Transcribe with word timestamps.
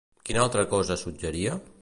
Quina 0.29 0.41
altra 0.45 0.63
cosa 0.71 0.97
suggeria? 1.03 1.61